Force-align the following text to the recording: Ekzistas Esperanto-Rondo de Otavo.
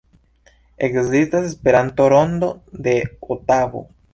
Ekzistas 0.87 1.45
Esperanto-Rondo 1.49 2.51
de 2.89 2.99
Otavo. 3.37 3.85